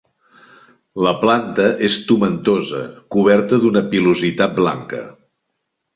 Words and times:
La 1.07 1.11
planta 1.23 1.67
és 1.89 1.99
tomentosa, 2.09 2.81
coberta 3.17 3.63
d'una 3.67 3.87
pilositat 3.93 4.57
blanca. 4.63 5.07